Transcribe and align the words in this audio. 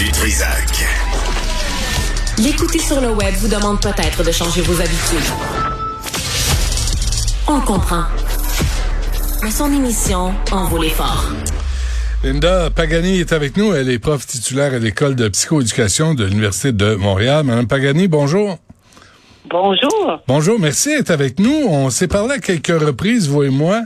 Du 0.00 0.10
Trisac. 0.12 0.86
L'écouter 2.38 2.78
sur 2.78 3.02
le 3.02 3.10
web 3.10 3.34
vous 3.34 3.48
demande 3.48 3.82
peut-être 3.82 4.24
de 4.24 4.32
changer 4.32 4.62
vos 4.62 4.80
habitudes. 4.80 5.30
On 7.46 7.60
comprend. 7.60 8.04
Mais 9.42 9.50
son 9.50 9.70
émission 9.70 10.32
en 10.52 10.64
vaut 10.64 10.80
l'effort. 10.80 11.30
Linda 12.24 12.70
Pagani 12.70 13.18
est 13.18 13.34
avec 13.34 13.58
nous. 13.58 13.74
Elle 13.74 13.90
est 13.90 13.98
prof 13.98 14.26
titulaire 14.26 14.72
à 14.72 14.78
l'école 14.78 15.16
de 15.16 15.28
psychoéducation 15.28 16.14
de 16.14 16.24
l'Université 16.24 16.72
de 16.72 16.94
Montréal. 16.94 17.44
Madame 17.44 17.66
Pagani, 17.66 18.08
bonjour. 18.08 18.58
Bonjour. 19.50 20.20
Bonjour, 20.28 20.60
merci 20.60 20.90
d'être 20.90 21.10
avec 21.10 21.40
nous. 21.40 21.66
On 21.68 21.90
s'est 21.90 22.06
parlé 22.06 22.34
à 22.34 22.38
quelques 22.38 22.68
reprises, 22.68 23.28
vous 23.28 23.42
et 23.42 23.50
moi, 23.50 23.80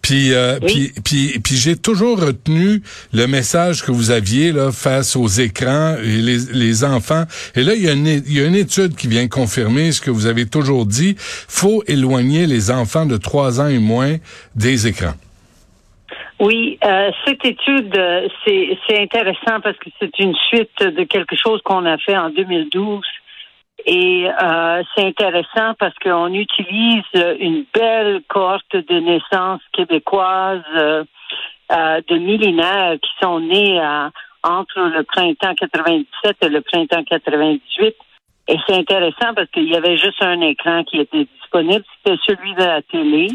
puis 0.00 0.32
euh, 0.32 0.58
puis 0.66 0.92
puis, 1.04 1.38
puis 1.40 1.56
j'ai 1.56 1.76
toujours 1.76 2.18
retenu 2.18 2.82
le 3.12 3.26
message 3.26 3.82
que 3.84 3.92
vous 3.92 4.12
aviez 4.12 4.50
là 4.50 4.72
face 4.72 5.16
aux 5.16 5.26
écrans 5.26 5.96
et 6.02 6.22
les, 6.22 6.38
les 6.54 6.84
enfants. 6.84 7.24
Et 7.54 7.62
là, 7.62 7.74
il 7.74 7.84
y, 7.84 7.88
a 7.90 7.92
une, 7.92 8.06
il 8.06 8.32
y 8.32 8.40
a 8.40 8.46
une 8.46 8.54
étude 8.54 8.96
qui 8.96 9.08
vient 9.08 9.28
confirmer 9.28 9.92
ce 9.92 10.00
que 10.00 10.10
vous 10.10 10.24
avez 10.24 10.46
toujours 10.46 10.86
dit. 10.86 11.16
Faut 11.18 11.82
éloigner 11.86 12.46
les 12.46 12.70
enfants 12.70 13.04
de 13.04 13.18
trois 13.18 13.60
ans 13.60 13.68
et 13.68 13.78
moins 13.78 14.16
des 14.54 14.86
écrans. 14.86 15.14
Oui, 16.38 16.78
euh, 16.82 17.10
cette 17.26 17.44
étude, 17.44 17.94
euh, 17.94 18.26
c'est 18.46 18.78
c'est 18.88 19.02
intéressant 19.02 19.60
parce 19.62 19.76
que 19.76 19.90
c'est 20.00 20.18
une 20.18 20.34
suite 20.48 20.80
de 20.80 21.04
quelque 21.04 21.36
chose 21.36 21.60
qu'on 21.62 21.84
a 21.84 21.98
fait 21.98 22.16
en 22.16 22.30
2012 22.30 23.04
et 23.86 24.28
euh, 24.28 24.82
c'est 24.94 25.06
intéressant 25.06 25.74
parce 25.78 25.94
qu'on 26.02 26.32
utilise 26.32 27.04
une 27.14 27.64
belle 27.72 28.22
cohorte 28.28 28.76
de 28.76 29.00
naissances 29.00 29.62
québécoises 29.72 30.62
euh, 30.76 31.04
euh, 31.72 32.00
de 32.08 32.16
millénaires 32.16 32.96
qui 33.00 33.10
sont 33.22 33.40
nés 33.40 33.80
entre 34.42 34.80
le 34.80 35.02
printemps 35.04 35.54
97 35.54 36.36
et 36.42 36.48
le 36.48 36.60
printemps 36.60 37.04
98. 37.04 37.94
Et 38.48 38.56
c'est 38.66 38.74
intéressant 38.74 39.34
parce 39.34 39.48
qu'il 39.50 39.68
y 39.68 39.76
avait 39.76 39.96
juste 39.96 40.20
un 40.22 40.40
écran 40.40 40.82
qui 40.84 40.98
était 40.98 41.26
disponible, 41.40 41.84
c'était 42.04 42.18
celui 42.26 42.54
de 42.54 42.64
la 42.64 42.82
télé. 42.82 43.28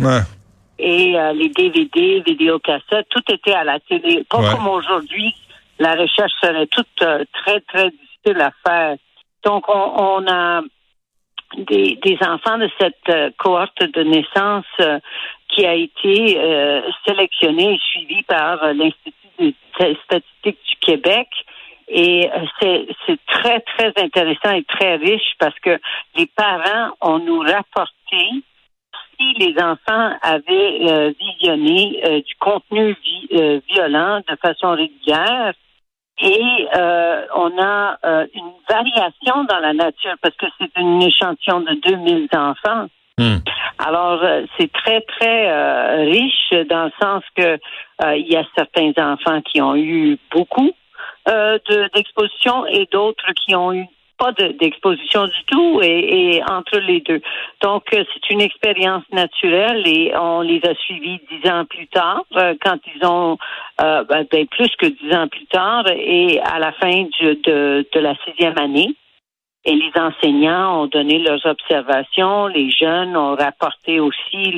Et 0.78 1.16
les 1.34 1.50
DVD, 1.50 2.22
vidéocassettes, 2.26 3.08
tout 3.10 3.24
était 3.32 3.54
à 3.54 3.64
la 3.64 3.80
télé. 3.80 4.26
Pas 4.30 4.52
comme 4.52 4.68
aujourd'hui, 4.68 5.34
la 5.80 5.94
recherche 5.94 6.34
serait 6.42 6.68
toute 6.68 6.88
très, 6.96 7.62
très 7.62 7.92
difficile 7.92 8.42
à 8.42 8.52
faire. 8.68 8.98
Donc, 9.46 9.66
on, 9.70 10.28
a 10.28 10.62
des, 11.56 12.18
enfants 12.22 12.58
de 12.58 12.70
cette 12.80 13.10
euh, 13.10 13.30
cohorte 13.38 13.84
de 13.84 14.02
naissance 14.02 14.66
euh, 14.80 15.00
qui 15.50 15.66
a 15.66 15.76
été 15.76 16.38
euh, 16.38 16.82
sélectionnée 17.08 17.76
et 17.76 17.80
suivie 17.92 18.24
par 18.24 18.74
l'Institut 18.74 19.14
de 19.40 19.54
statistique 20.04 20.60
du 20.70 20.76
Québec. 20.82 21.28
Et 21.88 22.28
c'est 22.60 23.20
très, 23.28 23.60
très 23.60 23.94
intéressant 23.98 24.52
et 24.56 24.64
très 24.64 24.96
riche 24.96 25.36
parce 25.38 25.58
que 25.60 25.80
les 26.16 26.26
parents 26.26 26.96
ont 27.00 27.20
nous 27.20 27.42
rapporté 27.42 28.42
si 29.16 29.34
les 29.38 29.54
enfants 29.62 30.18
avaient 30.24 31.14
visionné 31.20 32.24
du 32.26 32.36
contenu 32.40 32.98
violent 33.70 34.22
de 34.28 34.36
façon 34.42 34.72
régulière, 34.72 35.54
et 36.22 36.68
euh, 36.76 37.26
on 37.36 37.62
a 37.62 37.98
euh, 38.06 38.26
une 38.34 38.52
variation 38.70 39.44
dans 39.46 39.60
la 39.60 39.74
nature 39.74 40.16
parce 40.22 40.36
que 40.36 40.46
c'est 40.58 40.72
une 40.78 41.02
échantillon 41.02 41.62
de 41.62 41.74
2000 41.82 42.30
enfants. 42.34 42.88
Hmm. 43.18 43.38
Alors, 43.80 44.24
euh, 44.24 44.46
c'est 44.58 44.72
très, 44.72 45.02
très 45.02 46.06
riche 46.06 46.54
dans 46.70 46.86
le 46.86 46.92
sens 47.02 47.24
que 47.36 47.58
il 48.18 48.28
y 48.28 48.36
a 48.36 48.44
certains 48.58 48.92
enfants 48.98 49.42
qui 49.42 49.62
ont 49.62 49.76
eu 49.76 50.18
beaucoup 50.32 50.72
d'exposition 51.26 52.66
et 52.68 52.88
d'autres 52.92 53.32
qui 53.46 53.56
ont 53.56 53.74
eu 53.74 53.86
pas 54.18 54.32
d'exposition 54.32 55.26
du 55.26 55.44
tout 55.48 55.82
et, 55.82 56.42
entre 56.50 56.80
les 56.80 57.02
deux. 57.02 57.22
Donc, 57.62 57.84
euh, 57.94 58.04
c'est 58.14 58.34
une 58.34 58.42
expérience 58.42 59.04
naturelle 59.12 59.84
et 59.86 60.14
on 60.16 60.42
les 60.42 60.62
a 60.66 60.74
suivis 60.76 61.20
dix 61.30 61.50
ans 61.50 61.66
plus 61.66 61.88
tard, 61.88 62.24
euh, 62.36 62.56
quand 62.64 62.78
ils 62.96 63.06
ont 63.06 63.38
euh, 63.82 64.04
ben, 64.06 64.26
ben, 64.32 64.48
plus 64.48 64.70
que 64.78 64.86
dix 64.86 65.14
ans 65.14 65.28
plus 65.28 65.46
tard 65.48 65.86
et 65.90 66.40
à 66.42 66.60
la 66.60 66.72
fin 66.74 67.04
de, 67.22 67.86
de 67.92 68.00
la 68.00 68.16
sixième 68.26 68.58
année. 68.58 68.96
Et 69.68 69.74
les 69.74 69.92
enseignants 70.00 70.84
ont 70.84 70.88
donné 70.88 71.18
leurs 71.18 71.44
observations, 71.46 72.46
les 72.46 72.70
jeunes 72.70 73.18
ont 73.18 73.36
rapporté 73.36 74.00
aussi 74.00 74.52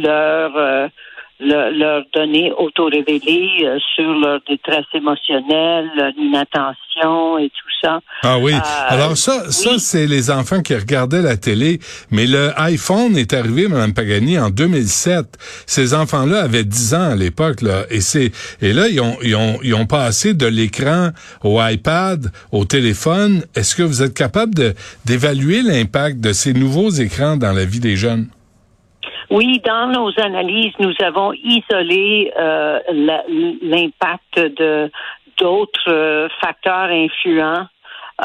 leur 1.39 1.71
leur 1.71 2.03
donner 2.13 2.51
auto-révélées 2.57 3.49
euh, 3.63 3.77
sur 3.95 4.11
leur 4.19 4.39
détresse 4.47 4.85
émotionnelle, 4.93 5.89
leur 5.95 6.11
inattention 6.17 7.37
et 7.37 7.49
tout 7.49 7.69
ça. 7.81 7.99
Ah 8.23 8.39
oui. 8.39 8.53
Euh, 8.53 8.59
Alors 8.87 9.17
ça, 9.17 9.51
ça 9.51 9.77
c'est 9.77 10.07
les 10.07 10.31
enfants 10.31 10.61
qui 10.61 10.73
regardaient 10.75 11.21
la 11.21 11.37
télé, 11.37 11.79
mais 12.09 12.25
le 12.25 12.51
iPhone 12.59 13.15
est 13.17 13.33
arrivé, 13.33 13.67
Mme 13.67 13.93
Pagani, 13.93 14.39
en 14.39 14.49
2007. 14.49 15.25
Ces 15.67 15.93
enfants-là 15.93 16.43
avaient 16.43 16.63
10 16.63 16.93
ans 16.95 17.11
à 17.11 17.15
l'époque, 17.15 17.61
là, 17.61 17.83
et 17.89 18.01
c'est 18.01 18.31
et 18.61 18.73
là 18.73 18.87
ils 18.87 18.99
ont 18.99 19.17
ils 19.21 19.35
ont 19.35 19.59
ils 19.63 19.75
ont 19.75 19.85
passé 19.85 20.33
de 20.33 20.47
l'écran 20.47 21.09
au 21.43 21.61
iPad, 21.61 22.31
au 22.51 22.65
téléphone. 22.65 23.43
Est-ce 23.55 23.75
que 23.75 23.83
vous 23.83 24.01
êtes 24.01 24.13
capable 24.15 24.55
de 24.55 24.73
d'évaluer 25.05 25.61
l'impact 25.61 26.19
de 26.19 26.33
ces 26.33 26.53
nouveaux 26.53 26.89
écrans 26.89 27.37
dans 27.37 27.53
la 27.53 27.65
vie 27.65 27.79
des 27.79 27.95
jeunes? 27.95 28.27
Oui, 29.29 29.59
dans 29.65 29.87
nos 29.87 30.11
analyses, 30.19 30.73
nous 30.79 30.93
avons 31.01 31.33
isolé 31.33 32.31
euh, 32.37 32.79
l'impact 33.61 34.39
de 34.39 34.89
d'autres 35.37 35.89
euh, 35.91 36.29
facteurs 36.41 36.89
influents, 36.89 37.67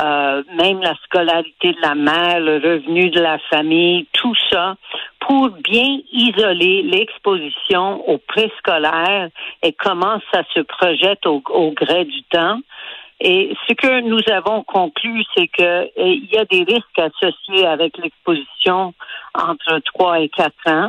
euh, 0.02 0.42
même 0.56 0.80
la 0.80 0.94
scolarité 1.04 1.72
de 1.72 1.80
la 1.82 1.94
mère, 1.94 2.40
le 2.40 2.54
revenu 2.54 3.10
de 3.10 3.20
la 3.20 3.38
famille, 3.50 4.06
tout 4.12 4.34
ça, 4.50 4.76
pour 5.20 5.50
bien 5.50 5.98
isoler 6.12 6.82
l'exposition 6.82 8.08
au 8.08 8.18
préscolaire 8.18 9.28
et 9.62 9.72
comment 9.72 10.20
ça 10.32 10.42
se 10.54 10.60
projette 10.60 11.26
au, 11.26 11.42
au 11.50 11.72
gré 11.72 12.04
du 12.04 12.22
temps. 12.24 12.60
Et 13.24 13.54
ce 13.68 13.74
que 13.74 14.00
nous 14.00 14.20
avons 14.32 14.64
conclu, 14.64 15.22
c'est 15.36 15.46
que 15.46 15.88
il 15.96 16.28
y 16.32 16.36
a 16.36 16.44
des 16.44 16.64
risques 16.64 16.98
associés 16.98 17.64
avec 17.64 17.96
l'exposition 17.98 18.94
entre 19.34 19.78
3 19.94 20.20
et 20.20 20.28
4 20.28 20.52
ans. 20.66 20.88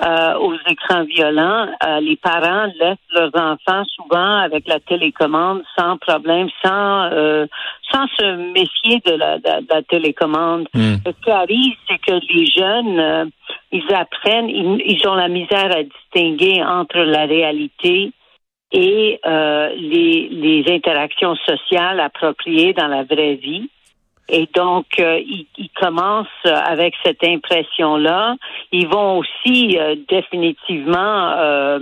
Euh, 0.00 0.34
aux 0.38 0.54
écrans 0.68 1.02
violents, 1.04 1.66
euh, 1.84 1.98
les 1.98 2.14
parents 2.14 2.66
laissent 2.78 2.98
leurs 3.12 3.34
enfants 3.34 3.82
souvent 3.96 4.36
avec 4.38 4.68
la 4.68 4.78
télécommande 4.78 5.62
sans 5.76 5.96
problème, 5.96 6.48
sans 6.64 7.10
euh, 7.10 7.46
sans 7.90 8.06
se 8.16 8.52
méfier 8.52 9.00
de 9.04 9.16
la, 9.16 9.38
la 9.38 9.82
télécommande. 9.82 10.68
Hmm. 10.72 10.98
Ce 11.04 11.10
qui 11.10 11.30
arrive, 11.32 11.74
c'est 11.88 11.98
que 11.98 12.12
les 12.32 12.46
jeunes, 12.46 13.32
ils 13.72 13.92
apprennent, 13.92 14.48
ils, 14.48 15.02
ont 15.08 15.14
la 15.14 15.26
misère 15.26 15.76
à 15.76 15.82
distinguer 15.82 16.62
entre 16.62 16.98
la 16.98 17.26
réalité 17.26 18.12
et 18.72 19.20
les, 19.24 20.28
les 20.30 20.64
interactions 20.68 21.34
sociales 21.36 22.00
appropriées 22.00 22.72
dans 22.74 22.88
la 22.88 23.04
vraie 23.04 23.34
vie. 23.34 23.68
Et 24.30 24.46
donc, 24.54 24.86
euh, 24.98 25.20
ils, 25.26 25.70
commencent 25.80 26.26
avec 26.44 26.94
cette 27.04 27.24
impression-là. 27.24 28.36
Ils 28.72 28.86
vont 28.86 29.18
aussi 29.18 29.78
euh, 29.78 29.96
définitivement 30.08 31.32
euh, 31.36 31.78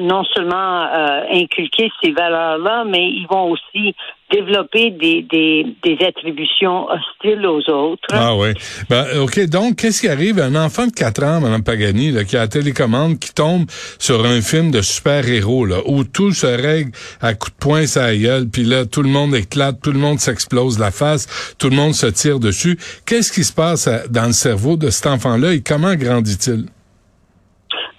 non 0.00 0.22
seulement 0.24 0.86
inculquer 1.30 1.90
ces 2.02 2.12
valeurs-là, 2.12 2.84
mais 2.84 3.08
ils 3.08 3.26
vont 3.28 3.50
aussi 3.50 3.94
développer 4.34 4.90
des, 4.90 5.26
des, 5.30 6.04
attributions 6.04 6.86
hostiles 6.88 7.46
aux 7.46 7.70
autres. 7.70 8.08
Ah 8.12 8.34
oui. 8.36 8.48
Ben, 8.90 9.06
OK, 9.20 9.40
donc, 9.46 9.76
qu'est-ce 9.76 10.00
qui 10.00 10.08
arrive? 10.08 10.40
À 10.40 10.46
un 10.46 10.54
enfant 10.56 10.86
de 10.86 10.92
4 10.92 11.22
ans, 11.22 11.40
Mme 11.40 11.62
Pagani, 11.62 12.10
là, 12.10 12.24
qui 12.24 12.36
a 12.36 12.40
la 12.40 12.48
télécommande, 12.48 13.18
qui 13.18 13.32
tombe 13.32 13.66
sur 13.98 14.24
un 14.24 14.40
film 14.40 14.70
de 14.70 14.82
super-héros, 14.82 15.66
là, 15.66 15.78
où 15.86 16.04
tout 16.04 16.32
se 16.32 16.46
règle 16.46 16.90
à 17.20 17.34
coups 17.34 17.52
de 17.52 17.58
poing 17.58 17.86
sa 17.86 18.14
gueule, 18.14 18.48
puis 18.48 18.64
là, 18.64 18.86
tout 18.86 19.02
le 19.02 19.08
monde 19.08 19.34
éclate, 19.34 19.80
tout 19.80 19.92
le 19.92 19.98
monde 19.98 20.18
s'explose 20.18 20.78
la 20.78 20.90
face, 20.90 21.54
tout 21.58 21.68
le 21.68 21.76
monde 21.76 21.94
se 21.94 22.06
tire 22.06 22.40
dessus. 22.40 22.78
Qu'est-ce 23.06 23.32
qui 23.32 23.44
se 23.44 23.52
passe 23.52 23.88
dans 24.10 24.26
le 24.26 24.32
cerveau 24.32 24.76
de 24.76 24.90
cet 24.90 25.06
enfant-là 25.06 25.54
et 25.54 25.60
comment 25.60 25.94
grandit-il? 25.94 26.66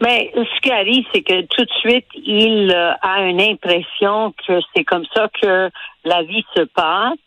Mais 0.01 0.31
ce 0.35 0.61
qui 0.61 0.71
arrive, 0.71 1.05
c'est 1.13 1.21
que 1.21 1.41
tout 1.41 1.63
de 1.63 1.71
suite, 1.79 2.07
il 2.15 2.71
euh, 2.71 2.93
a 3.01 3.21
une 3.23 3.41
impression 3.41 4.33
que 4.45 4.59
c'est 4.75 4.83
comme 4.83 5.05
ça 5.13 5.29
que 5.41 5.69
la 6.03 6.23
vie 6.23 6.45
se 6.55 6.63
passe 6.63 7.17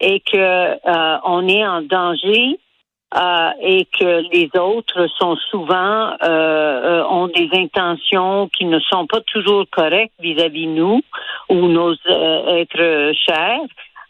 et 0.00 0.20
que 0.20 0.36
euh, 0.36 1.18
on 1.24 1.48
est 1.48 1.66
en 1.66 1.82
danger 1.82 2.58
euh, 3.16 3.50
et 3.60 3.86
que 3.98 4.22
les 4.32 4.48
autres 4.58 5.08
sont 5.18 5.36
souvent 5.50 6.16
ont 6.20 7.28
des 7.28 7.48
intentions 7.52 8.48
qui 8.48 8.64
ne 8.64 8.78
sont 8.80 9.06
pas 9.06 9.20
toujours 9.22 9.64
correctes 9.70 10.14
vis-à-vis 10.20 10.66
nous 10.66 11.00
ou 11.48 11.68
nos 11.68 11.94
êtres 11.94 13.12
chers. 13.26 13.60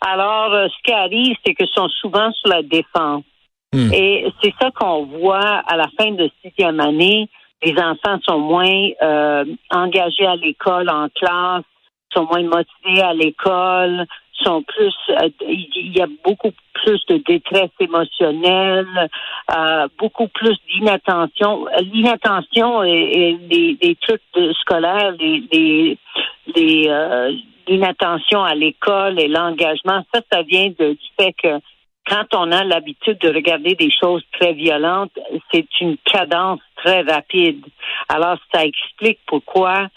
Alors, 0.00 0.50
ce 0.52 0.82
qui 0.84 0.92
arrive, 0.92 1.36
c'est 1.44 1.54
que 1.54 1.66
sont 1.66 1.88
souvent 1.88 2.30
sur 2.32 2.48
la 2.48 2.62
défense. 2.62 3.24
Hmm. 3.72 3.92
Et 3.92 4.26
c'est 4.42 4.54
ça 4.60 4.70
qu'on 4.70 5.04
voit 5.04 5.62
à 5.66 5.76
la 5.76 5.88
fin 5.98 6.12
de 6.12 6.30
sixième 6.42 6.80
année 6.80 7.28
les 7.62 7.74
enfants 7.78 8.18
sont 8.28 8.38
moins 8.38 8.88
euh, 9.02 9.44
engagés 9.70 10.26
à 10.26 10.36
l'école, 10.36 10.90
en 10.90 11.08
classe, 11.08 11.64
sont 12.12 12.26
moins 12.26 12.42
motivés 12.42 13.02
à 13.02 13.14
l'école, 13.14 14.06
sont 14.42 14.62
plus, 14.62 14.94
euh, 15.10 15.28
il 15.48 15.96
y 15.96 16.00
a 16.00 16.06
beaucoup 16.24 16.52
plus 16.74 17.00
de 17.08 17.16
détresse 17.26 17.70
émotionnelle, 17.80 19.08
euh, 19.56 19.88
beaucoup 19.98 20.28
plus 20.28 20.56
d'inattention. 20.72 21.66
L'inattention 21.92 22.82
et, 22.82 23.38
les, 23.50 23.96
trucs 24.00 24.22
scolaires, 24.60 25.12
les, 25.18 25.98
les, 26.54 26.88
euh, 26.88 27.32
l'inattention 27.66 28.42
à 28.42 28.54
l'école 28.54 29.20
et 29.20 29.28
l'engagement, 29.28 30.04
ça, 30.12 30.20
ça 30.30 30.42
vient 30.42 30.68
du 30.68 30.98
fait 31.18 31.32
que 31.42 31.60
quand 32.06 32.26
on 32.34 32.52
a 32.52 32.64
l'habitude 32.64 33.18
de 33.18 33.28
regarder 33.28 33.74
des 33.76 33.90
choses 33.90 34.22
très 34.38 34.52
violentes, 34.52 35.18
c'est 35.54 35.80
une 35.80 35.96
cadence 36.04 36.60
très 36.76 37.02
rapide. 37.02 37.64
Alors, 38.08 38.38
ça 38.52 38.64
explique 38.64 39.20
pourquoi 39.26 39.88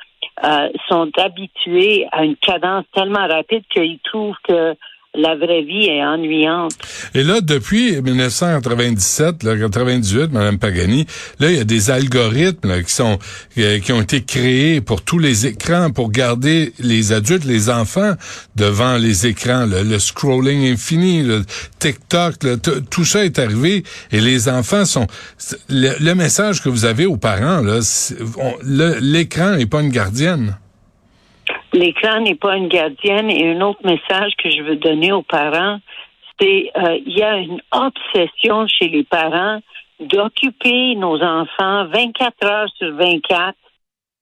euh, 0.43 0.69
sont 0.87 1.09
habitués 1.17 2.07
à 2.11 2.23
une 2.23 2.35
cadence 2.35 2.85
tellement 2.93 3.27
rapide 3.27 3.63
qu'ils 3.69 3.99
trouvent 3.99 4.37
que 4.47 4.75
la 5.17 5.35
vraie 5.35 5.63
vie 5.63 5.87
est 5.87 6.03
ennuyante. 6.03 6.73
Et 7.13 7.23
là, 7.23 7.41
depuis 7.41 8.01
1997, 8.01 9.43
là, 9.43 9.57
98, 9.57 10.31
Mme 10.31 10.59
Pagani, 10.59 11.05
là, 11.39 11.49
il 11.51 11.57
y 11.57 11.59
a 11.59 11.63
des 11.63 11.89
algorithmes 11.89 12.83
qui 12.83 12.93
sont 12.93 13.17
euh, 13.57 13.79
qui 13.79 13.91
ont 13.91 14.01
été 14.01 14.23
créés 14.23 14.81
pour 14.81 15.01
tous 15.01 15.19
les 15.19 15.47
écrans 15.47 15.89
pour 15.89 16.11
garder 16.11 16.73
les 16.79 17.11
adultes, 17.11 17.45
les 17.45 17.69
enfants 17.69 18.13
devant 18.55 18.97
les 18.97 19.27
écrans. 19.27 19.65
Le, 19.65 19.97
scrolling 19.99 20.71
infini, 20.71 21.23
le 21.23 21.43
TikTok, 21.79 22.35
tout 22.89 23.05
ça 23.05 23.25
est 23.25 23.39
arrivé 23.39 23.83
et 24.11 24.21
les 24.21 24.49
enfants 24.49 24.85
sont. 24.85 25.07
Le, 25.69 26.13
message 26.13 26.63
que 26.63 26.69
vous 26.69 26.85
avez 26.85 27.05
aux 27.05 27.17
parents, 27.17 27.61
là, 27.61 27.79
l'écran 28.99 29.55
n'est 29.55 29.65
pas 29.65 29.81
une 29.81 29.89
gardienne 29.89 30.55
l'écran 31.77 32.21
n'est 32.21 32.35
pas 32.35 32.57
une 32.57 32.67
gardienne. 32.67 33.29
Et 33.31 33.51
un 33.51 33.61
autre 33.61 33.79
message 33.83 34.33
que 34.37 34.49
je 34.49 34.61
veux 34.63 34.75
donner 34.75 35.11
aux 35.11 35.23
parents, 35.23 35.79
c'est 36.39 36.71
euh, 36.75 36.99
il 37.05 37.17
y 37.17 37.23
a 37.23 37.37
une 37.37 37.61
obsession 37.71 38.67
chez 38.67 38.89
les 38.89 39.03
parents 39.03 39.59
d'occuper 39.99 40.95
nos 40.95 41.21
enfants 41.21 41.85
24 41.87 42.45
heures 42.45 42.69
sur 42.77 42.93
24 42.95 43.55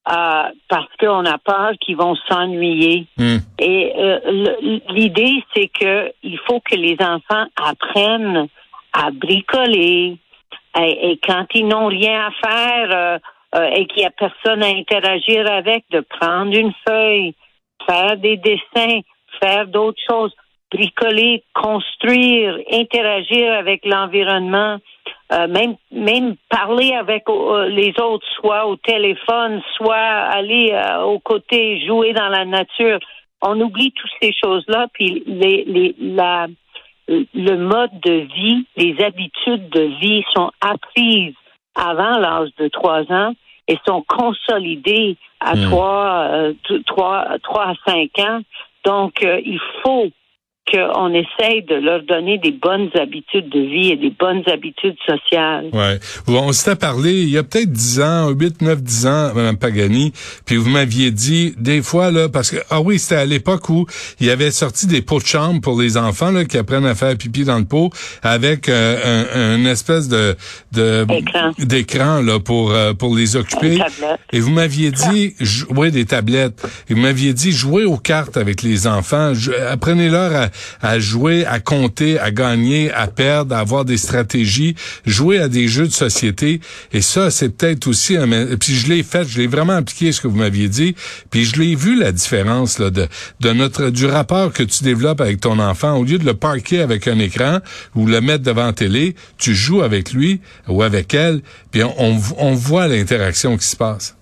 euh, 0.08 0.44
parce 0.70 0.88
qu'on 1.00 1.26
a 1.26 1.38
peur 1.40 1.72
qu'ils 1.82 1.98
vont 1.98 2.16
s'ennuyer. 2.30 3.08
Hmm. 3.18 3.38
Et 3.60 3.92
euh, 3.98 4.20
l'idée, 4.90 5.44
c'est 5.54 5.68
que 5.68 6.14
il 6.24 6.40
faut 6.48 6.60
que 6.60 6.76
les 6.76 6.96
enfants 7.02 7.46
apprennent 7.56 8.48
à 8.94 9.12
bricoler. 9.12 10.18
Et, 10.78 11.20
quand 11.26 11.46
ils 11.54 11.68
n'ont 11.68 11.88
rien 11.88 12.28
à 12.28 12.32
faire 12.32 13.20
et 13.72 13.86
qu'il 13.88 14.00
n'y 14.00 14.06
a 14.06 14.12
personne 14.12 14.62
à 14.62 14.68
interagir 14.68 15.50
avec, 15.50 15.86
de 15.90 16.02
prendre 16.02 16.54
une 16.54 16.74
feuille, 16.86 17.34
faire 17.88 18.18
des 18.18 18.38
dessins, 18.38 19.00
faire 19.42 19.68
d'autres 19.68 20.02
choses, 20.10 20.34
bricoler, 20.72 21.44
construire, 21.54 22.58
interagir 22.72 23.54
avec 23.54 23.86
l'environnement, 23.86 24.78
euh, 25.32 25.48
même 25.48 25.76
même 25.92 26.36
parler 26.50 26.94
avec 26.94 27.24
euh, 27.30 27.68
les 27.70 27.94
autres, 28.00 28.26
soit 28.40 28.68
au 28.68 28.76
téléphone, 28.76 29.62
soit 29.76 29.96
aller 29.96 30.72
euh, 30.74 31.02
aux 31.04 31.20
côtés, 31.20 31.86
jouer 31.86 32.14
dans 32.14 32.30
la 32.30 32.46
nature. 32.46 33.00
On 33.42 33.60
oublie 33.60 33.92
toutes 33.92 34.12
ces 34.22 34.34
choses-là, 34.34 34.88
puis 34.94 35.24
les, 35.26 35.64
les, 35.66 35.96
la, 36.00 36.48
le 37.08 37.56
mode 37.56 38.00
de 38.02 38.28
vie, 38.34 38.66
les 38.76 39.04
habitudes 39.04 39.70
de 39.70 39.82
vie 40.02 40.24
sont 40.34 40.52
apprises 40.62 41.36
avant 41.76 42.18
l'âge 42.18 42.50
de 42.58 42.68
trois 42.70 43.02
ans 43.12 43.34
et 43.68 43.78
sont 43.86 44.04
consolidées 44.08 45.18
à 45.40 45.56
hmm. 45.56 45.70
trois, 45.70 46.28
euh, 46.32 46.54
trois, 46.86 47.28
trois 47.44 47.70
à 47.70 47.74
cinq 47.86 48.12
ans. 48.20 48.42
Donc, 48.84 49.24
euh, 49.24 49.42
il 49.44 49.60
faut 49.84 50.10
qu'on 50.72 51.14
essaye 51.14 51.64
de 51.64 51.76
leur 51.76 52.04
donner 52.04 52.38
des 52.38 52.52
bonnes 52.52 52.90
habitudes 53.00 53.50
de 53.50 53.60
vie 53.60 53.92
et 53.92 53.98
des 53.98 54.10
bonnes 54.10 54.44
habitudes 54.48 54.98
sociales. 55.06 55.70
Ouais. 55.74 56.00
On 56.28 56.52
s'était 56.52 56.76
parlé 56.76 57.12
il 57.14 57.30
y 57.30 57.38
a 57.38 57.44
peut-être 57.44 57.72
dix 57.72 58.02
ans, 58.02 58.30
huit, 58.30 58.62
neuf, 58.62 58.82
dix 58.82 59.06
ans, 59.06 59.32
Mme 59.36 59.58
Pagani, 59.58 60.12
puis 60.46 60.56
vous 60.56 60.70
m'aviez 60.70 61.12
dit 61.12 61.54
des 61.58 61.82
fois 61.82 62.12
là, 62.12 62.30
parce 62.30 62.52
que 62.52 62.58
ah 62.70 62.82
oui, 62.82 63.00
c'était 63.00 63.22
à 63.22 63.26
l'époque 63.26 63.70
où 63.70 63.86
il 64.20 64.28
y 64.28 64.32
avait 64.32 64.52
sorti 64.52 64.88
des 64.88 65.02
pots 65.02 65.20
de 65.20 65.26
chambre 65.26 65.62
pour 65.62 65.80
les 65.80 65.98
enfants 65.98 66.32
là 66.32 66.46
qui 66.46 66.58
apprennent 66.58 66.86
à 66.86 66.96
faire 66.96 67.16
pipi 67.18 67.44
dans 67.44 67.60
le 67.60 67.66
pot 67.66 67.92
avec 68.24 68.68
euh, 68.70 69.26
un, 69.34 69.58
une 69.58 69.68
espèce 69.68 70.08
de 70.08 70.36
d'écran 71.60 72.22
là 72.22 72.40
pour 72.40 72.72
euh, 72.72 72.94
pour 72.94 73.16
les 73.16 73.36
occuper. 73.36 73.78
Et 74.32 74.40
vous 74.40 74.52
m'aviez 74.52 74.92
dit 74.92 75.34
jouer 75.40 75.92
des 75.92 76.06
tablettes. 76.06 76.66
Et 76.90 76.94
vous 76.94 77.02
m'aviez 77.02 77.34
dit 77.34 77.52
jouer 77.52 77.86
aux 77.86 77.98
cartes 77.98 78.38
avec 78.38 78.64
les 78.64 78.88
enfants. 78.88 79.34
Apprenez-leur 79.70 80.36
à 80.36 80.50
à 80.82 81.00
jouer, 81.00 81.46
à 81.46 81.60
compter, 81.60 82.20
à 82.20 82.32
gagner, 82.32 82.92
à 82.92 83.08
perdre, 83.08 83.56
à 83.56 83.60
avoir 83.60 83.86
des 83.86 83.98
stratégies, 83.98 84.76
jouer 85.06 85.40
à 85.40 85.48
des 85.48 85.68
jeux 85.68 85.88
de 85.88 85.92
société. 85.94 86.62
Et 86.94 87.02
ça, 87.02 87.32
c'est 87.32 87.50
peut-être 87.50 87.88
aussi 87.88 88.18
un... 88.18 88.28
Puis 88.58 88.74
je 88.74 88.88
l'ai 88.88 89.04
fait, 89.04 89.28
je 89.28 89.40
l'ai 89.40 89.48
vraiment 89.48 89.74
appliqué 89.74 90.12
ce 90.12 90.22
que 90.22 90.28
vous 90.28 90.38
m'aviez 90.38 90.68
dit. 90.68 90.96
Puis 91.32 91.46
je 91.46 91.60
l'ai 91.60 91.76
vu 91.76 91.98
la 91.98 92.12
différence 92.12 92.80
là, 92.80 92.90
de, 92.90 93.08
de 93.40 93.52
notre 93.52 93.90
du 93.90 94.06
rapport 94.06 94.52
que 94.52 94.64
tu 94.64 94.84
développes 94.84 95.22
avec 95.22 95.42
ton 95.42 95.60
enfant. 95.60 95.98
Au 95.98 96.04
lieu 96.04 96.18
de 96.18 96.26
le 96.26 96.34
parquer 96.34 96.82
avec 96.82 97.08
un 97.08 97.20
écran 97.20 97.60
ou 97.96 98.06
le 98.08 98.22
mettre 98.22 98.44
devant 98.44 98.74
télé, 98.74 99.16
tu 99.38 99.54
joues 99.54 99.82
avec 99.82 100.14
lui 100.14 100.42
ou 100.68 100.84
avec 100.84 101.14
elle. 101.14 101.42
Puis 101.72 101.84
on, 101.84 102.20
on 102.38 102.54
voit 102.54 102.88
l'interaction 102.88 103.58
qui 103.58 103.66
se 103.66 103.76
passe. 103.76 104.18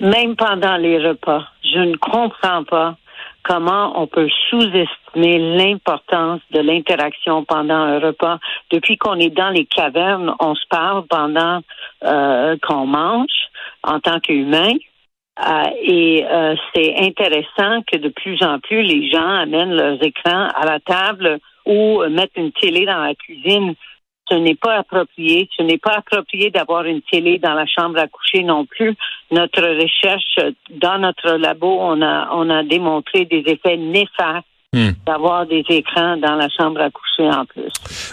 Même 0.00 0.34
pendant 0.36 0.76
les 0.78 0.98
repas, 0.98 1.44
je 1.62 1.78
ne 1.78 1.96
comprends 1.96 2.64
pas 2.64 2.96
comment 3.44 4.00
on 4.00 4.06
peut 4.06 4.28
sous-estimer 4.50 5.56
l'importance 5.56 6.40
de 6.50 6.60
l'interaction 6.60 7.44
pendant 7.44 7.74
un 7.74 7.98
repas. 7.98 8.38
Depuis 8.70 8.96
qu'on 8.96 9.18
est 9.18 9.30
dans 9.30 9.50
les 9.50 9.66
cavernes, 9.66 10.34
on 10.40 10.54
se 10.54 10.66
parle 10.68 11.06
pendant 11.06 11.60
euh, 12.04 12.56
qu'on 12.66 12.86
mange 12.86 13.48
en 13.82 14.00
tant 14.00 14.20
qu'humain. 14.20 14.72
Euh, 15.40 15.64
et 15.82 16.26
euh, 16.26 16.54
c'est 16.74 16.94
intéressant 16.98 17.82
que 17.90 17.96
de 17.96 18.10
plus 18.10 18.42
en 18.42 18.58
plus 18.60 18.82
les 18.82 19.10
gens 19.10 19.28
amènent 19.40 19.74
leurs 19.74 20.02
écrans 20.02 20.48
à 20.54 20.66
la 20.66 20.78
table 20.80 21.38
ou 21.64 22.02
mettent 22.10 22.36
une 22.36 22.52
télé 22.52 22.84
dans 22.84 22.98
la 22.98 23.14
cuisine 23.14 23.74
ce 24.32 24.38
n'est 24.38 24.54
pas 24.54 24.76
approprié. 24.76 25.48
Ce 25.56 25.62
n'est 25.62 25.78
pas 25.78 25.96
approprié 25.98 26.50
d'avoir 26.50 26.84
une 26.84 27.02
télé 27.02 27.38
dans 27.38 27.54
la 27.54 27.66
chambre 27.66 27.98
à 27.98 28.08
coucher 28.08 28.42
non 28.42 28.64
plus. 28.64 28.96
Notre 29.30 29.62
recherche 29.62 30.54
dans 30.70 30.98
notre 30.98 31.32
labo, 31.32 31.78
on 31.80 32.00
a, 32.00 32.30
on 32.32 32.48
a 32.48 32.62
démontré 32.62 33.26
des 33.26 33.44
effets 33.46 33.76
néfastes 33.76 34.46
Hmm. 34.74 34.92
d'avoir 35.06 35.46
des 35.46 35.62
écrans 35.68 36.16
dans 36.16 36.34
la 36.34 36.48
chambre 36.48 36.80
à 36.80 36.88
coucher 36.88 37.28
en 37.28 37.44
plus. 37.44 37.70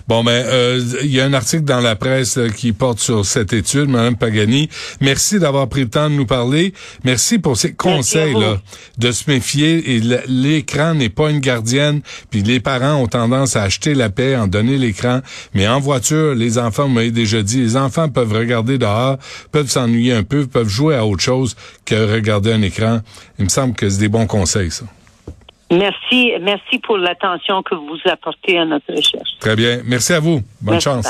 Bon, 0.10 0.26
ben, 0.26 0.44
euh, 0.46 0.82
il 1.04 1.10
y 1.10 1.22
a 1.22 1.24
un 1.24 1.32
article 1.32 1.64
dans 1.64 1.80
la 1.80 1.96
presse 1.96 2.38
euh, 2.38 2.50
qui 2.50 2.74
porte 2.74 3.00
sur 3.00 3.24
cette 3.24 3.54
étude, 3.54 3.88
Madame 3.88 4.18
Pagani. 4.18 4.68
Merci 5.00 5.40
d'avoir 5.40 5.70
pris 5.70 5.84
le 5.84 5.90
temps 5.90 6.10
de 6.10 6.16
nous 6.16 6.26
parler. 6.26 6.74
Merci 7.06 7.40
pour 7.40 7.56
ces 7.56 7.74
conseils-là, 7.74 8.58
de 8.98 9.12
se 9.14 9.32
méfier. 9.32 9.96
Et 9.96 10.02
l'écran 10.28 10.96
n'est 10.96 11.08
pas 11.08 11.30
une 11.30 11.40
gardienne. 11.40 12.02
Puis 12.30 12.44
les 12.44 12.60
parents 12.60 12.96
ont 12.96 13.08
tendance 13.08 13.56
à 13.56 13.64
acheter 13.64 13.94
la 13.94 14.10
paix, 14.10 14.36
en 14.36 14.48
donner 14.48 14.78
l'écran. 14.78 15.22
Mais 15.54 15.66
en 15.66 15.80
voiture, 15.80 16.36
les 16.36 16.58
enfants, 16.58 16.88
vous 16.88 16.94
m'avez 16.94 17.12
déjà 17.12 17.42
dit, 17.42 17.62
les 17.62 17.78
enfants 17.78 18.10
peuvent 18.10 18.34
regarder 18.34 18.78
dehors, 18.78 19.16
peuvent 19.54 19.70
s'ennuyer 19.70 20.12
un 20.12 20.24
peu, 20.24 20.46
peuvent 20.46 20.68
jouer 20.68 20.98
à 20.98 21.06
autre 21.06 21.24
chose 21.24 21.56
que 21.86 22.14
regarder 22.16 22.52
un 22.52 22.62
écran. 22.64 23.00
Il 23.38 23.46
me 23.46 23.50
semble 23.50 23.76
que 23.76 23.90
c'est 23.90 24.00
des 24.02 24.10
bons 24.10 24.28
conseils, 24.28 24.72
ça. 24.72 24.84
Merci, 25.72 26.32
merci 26.42 26.80
pour 26.80 26.98
l'attention 26.98 27.62
que 27.62 27.76
vous 27.76 28.00
apportez 28.06 28.58
à 28.58 28.66
notre 28.66 28.92
recherche. 28.94 29.30
Très 29.40 29.56
bien. 29.56 29.82
Merci 29.86 30.14
à 30.14 30.20
vous. 30.20 30.42
Bonne 30.62 30.82
chance. 30.82 31.08